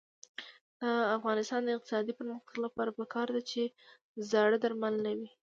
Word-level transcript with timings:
د 0.79 0.83
افغانستان 1.17 1.61
د 1.63 1.69
اقتصادي 1.77 2.13
پرمختګ 2.19 2.55
لپاره 2.65 2.89
پکار 2.99 3.27
ده 3.35 3.41
چې 3.51 3.61
زاړه 4.29 4.57
درمل 4.63 4.93
نه 5.05 5.11
وي. 5.17 5.29